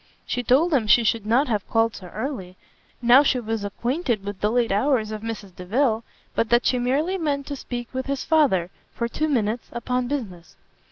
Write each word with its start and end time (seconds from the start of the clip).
She 0.25 0.41
told 0.41 0.73
him 0.73 0.87
she 0.87 1.03
should 1.03 1.27
not 1.27 1.47
have 1.47 1.69
called 1.69 1.95
so 1.95 2.07
early, 2.07 2.57
now 3.03 3.21
she 3.21 3.39
was 3.39 3.63
acquainted 3.63 4.23
with 4.25 4.41
the 4.41 4.49
late 4.51 4.71
hours 4.71 5.11
of 5.11 5.21
Mrs 5.21 5.55
Delvile, 5.55 6.03
but 6.33 6.49
that 6.49 6.65
she 6.65 6.79
merely 6.79 7.19
meant 7.19 7.45
to 7.45 7.55
speak 7.55 7.87
with 7.93 8.07
his 8.07 8.23
Father, 8.25 8.71
for 8.95 9.07
two 9.07 9.27
minutes, 9.29 9.69
upon 9.71 10.07
business. 10.07 10.55